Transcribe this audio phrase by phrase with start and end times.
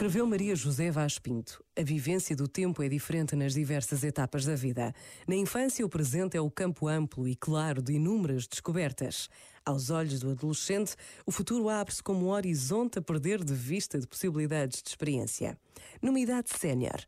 [0.00, 1.62] Escreveu Maria José Vaz Pinto.
[1.78, 4.94] A vivência do tempo é diferente nas diversas etapas da vida.
[5.28, 9.28] Na infância, o presente é o campo amplo e claro de inúmeras descobertas.
[9.62, 14.06] Aos olhos do adolescente, o futuro abre-se como um horizonte a perder de vista de
[14.06, 15.58] possibilidades de experiência.
[16.00, 16.98] Numa idade sénior,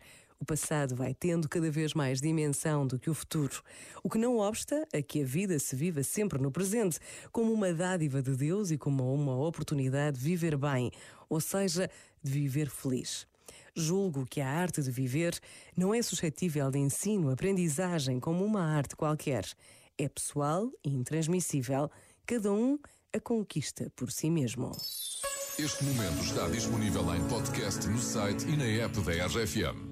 [0.43, 3.63] o passado vai tendo cada vez mais dimensão do que o futuro,
[4.03, 6.99] o que não obsta a que a vida se viva sempre no presente,
[7.31, 10.91] como uma dádiva de Deus e como uma oportunidade de viver bem,
[11.29, 11.89] ou seja,
[12.21, 13.25] de viver feliz.
[13.73, 15.39] Julgo que a arte de viver
[15.77, 19.45] não é suscetível de ensino, aprendizagem como uma arte qualquer.
[19.97, 21.89] É pessoal e intransmissível,
[22.27, 22.81] cada um
[23.13, 24.72] a conquista por si mesmo.
[25.57, 29.92] Este momento está disponível em podcast no site e na app da RFM.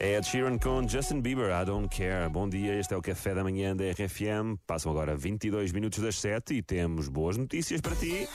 [0.00, 2.28] É Ed Sheeran com Justin Bieber, I Don't Care.
[2.30, 4.56] Bom dia, este é o Café da Manhã da RFM.
[4.64, 8.28] Passam agora 22 minutos das 7 e temos boas notícias para ti.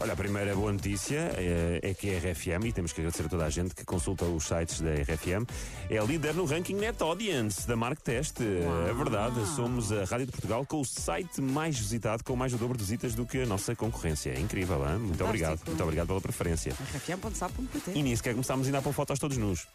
[0.00, 3.28] Olha, a primeira boa notícia é, é que a RFM, e temos que agradecer a
[3.28, 5.44] toda a gente que consulta os sites da RFM,
[5.90, 8.40] é líder no ranking Net Audience da Mark Test.
[8.40, 12.58] É verdade, somos a Rádio de Portugal com o site mais visitado, com mais do
[12.58, 14.30] dobro de visitas do que a nossa concorrência.
[14.30, 14.98] É incrível, hein?
[14.98, 15.60] Muito obrigado.
[15.66, 16.72] Muito obrigado pela preferência.
[16.72, 19.66] rfm.sap.pt E nem sequer começámos ainda a pôr fotos todos nus.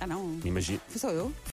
[0.00, 0.40] Ah, não.
[0.44, 0.80] Imagina.
[0.88, 1.32] Fui só eu.